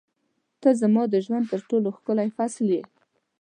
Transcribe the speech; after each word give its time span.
•ته 0.61 0.69
زما 0.81 1.03
د 1.09 1.15
ژوند 1.25 1.45
تر 1.51 1.59
ټولو 1.69 1.87
ښکلی 1.97 2.29
فصل 2.37 2.65
یې. 2.75 2.81